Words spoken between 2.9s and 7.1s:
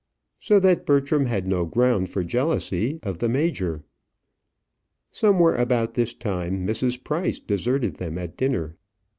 of the major. Somewhere about this time, Mrs.